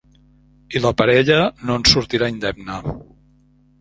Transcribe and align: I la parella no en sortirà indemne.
I 0.77 0.81
la 0.85 0.93
parella 1.01 1.37
no 1.67 1.77
en 1.81 1.85
sortirà 1.91 2.31
indemne. 2.37 2.81